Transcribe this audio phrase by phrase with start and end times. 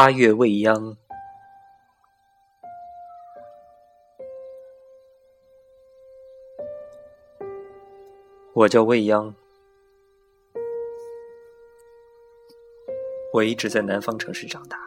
[0.00, 0.96] 八月未央，
[8.54, 9.34] 我叫未央，
[13.34, 14.78] 我一直在南方城市长大。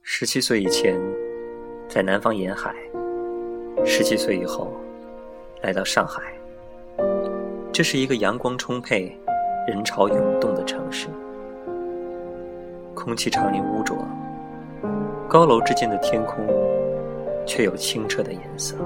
[0.00, 0.98] 十七岁以前
[1.90, 2.74] 在南方沿海，
[3.84, 4.74] 十七岁以后
[5.60, 6.34] 来到上海。
[7.70, 9.14] 这是一个阳光充沛。
[9.66, 11.08] 人潮涌动的城市，
[12.94, 13.96] 空气常年污浊，
[15.26, 16.44] 高楼之间的天空
[17.46, 18.76] 却有清澈的颜色。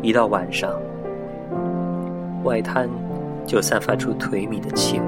[0.00, 0.72] 一到晚上，
[2.42, 2.88] 外滩
[3.44, 5.06] 就散发出颓靡的气味，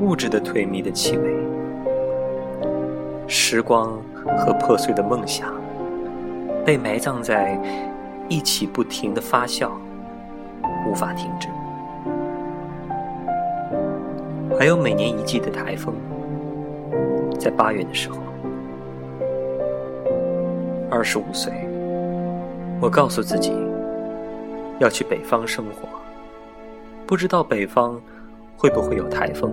[0.00, 1.34] 物质的颓靡的气味，
[3.26, 3.98] 时光
[4.36, 5.48] 和破碎的梦想
[6.62, 7.58] 被埋葬在
[8.28, 9.70] 一起不停的发酵。
[10.86, 11.48] 无法停止。
[14.58, 15.94] 还有每年一季的台风，
[17.38, 18.18] 在八月的时候。
[20.90, 21.52] 二十五岁，
[22.80, 23.52] 我告诉自己
[24.78, 25.88] 要去北方生活，
[27.04, 28.00] 不知道北方
[28.56, 29.52] 会不会有台风。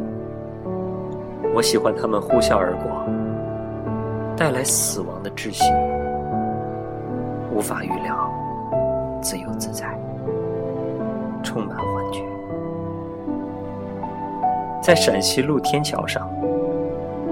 [1.56, 3.04] 我喜欢他们呼啸而过，
[4.38, 5.64] 带来死亡的窒息，
[7.52, 8.32] 无法预料，
[9.20, 10.00] 自由自在。
[11.52, 12.24] 充满幻觉，
[14.82, 16.26] 在陕西路天桥上，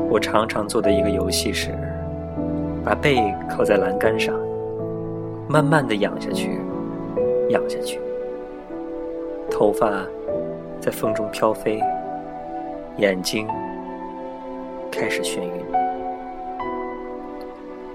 [0.09, 1.69] 我常常做的一个游戏是，
[2.83, 4.35] 把背靠在栏杆上，
[5.47, 6.59] 慢慢的仰下去，
[7.47, 8.01] 仰下去，
[9.49, 9.89] 头发
[10.81, 11.81] 在风中飘飞，
[12.97, 13.47] 眼睛
[14.91, 15.65] 开始眩晕。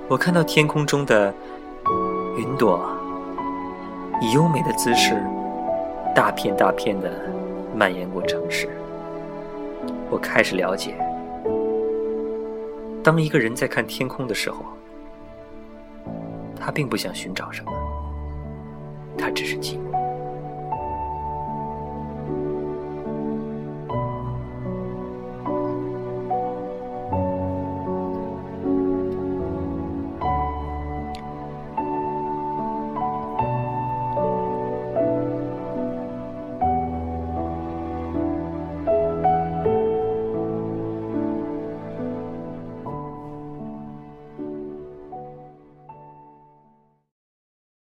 [0.08, 1.30] 我看到天空中的
[2.38, 2.80] 云朵，
[4.22, 5.22] 以优美的姿势。
[6.14, 7.10] 大片大片的
[7.74, 8.68] 蔓延过城市，
[10.08, 10.94] 我开始了解，
[13.02, 14.64] 当一个人在看天空的时候，
[16.60, 17.72] 他并不想寻找什么，
[19.18, 19.93] 他只是寂寞。